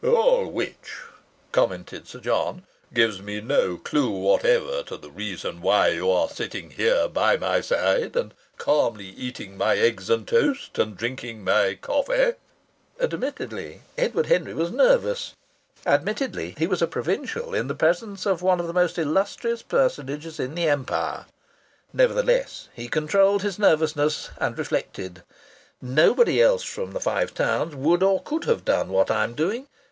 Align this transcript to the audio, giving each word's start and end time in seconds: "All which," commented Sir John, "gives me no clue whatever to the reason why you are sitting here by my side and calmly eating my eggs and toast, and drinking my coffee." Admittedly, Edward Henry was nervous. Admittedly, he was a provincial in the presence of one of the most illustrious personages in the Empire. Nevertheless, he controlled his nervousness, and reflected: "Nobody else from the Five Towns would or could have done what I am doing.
"All 0.03 0.47
which," 0.47 0.97
commented 1.51 2.07
Sir 2.07 2.19
John, 2.21 2.65
"gives 2.91 3.21
me 3.21 3.39
no 3.39 3.77
clue 3.77 4.09
whatever 4.09 4.81
to 4.81 4.97
the 4.97 5.11
reason 5.11 5.61
why 5.61 5.89
you 5.89 6.09
are 6.09 6.27
sitting 6.27 6.71
here 6.71 7.07
by 7.07 7.37
my 7.37 7.61
side 7.61 8.15
and 8.15 8.33
calmly 8.57 9.05
eating 9.09 9.55
my 9.55 9.77
eggs 9.77 10.09
and 10.09 10.27
toast, 10.27 10.79
and 10.79 10.97
drinking 10.97 11.43
my 11.43 11.77
coffee." 11.79 12.31
Admittedly, 12.99 13.81
Edward 13.95 14.25
Henry 14.25 14.55
was 14.55 14.71
nervous. 14.71 15.35
Admittedly, 15.85 16.55
he 16.57 16.65
was 16.65 16.81
a 16.81 16.87
provincial 16.87 17.53
in 17.53 17.67
the 17.67 17.75
presence 17.75 18.25
of 18.25 18.41
one 18.41 18.59
of 18.59 18.65
the 18.65 18.73
most 18.73 18.97
illustrious 18.97 19.61
personages 19.61 20.39
in 20.39 20.55
the 20.55 20.67
Empire. 20.67 21.27
Nevertheless, 21.93 22.69
he 22.73 22.87
controlled 22.87 23.43
his 23.43 23.59
nervousness, 23.59 24.31
and 24.39 24.57
reflected: 24.57 25.21
"Nobody 25.79 26.41
else 26.41 26.63
from 26.63 26.93
the 26.93 26.99
Five 26.99 27.35
Towns 27.35 27.75
would 27.75 28.01
or 28.01 28.23
could 28.23 28.45
have 28.45 28.65
done 28.65 28.89
what 28.89 29.11
I 29.11 29.23
am 29.23 29.35
doing. 29.35 29.67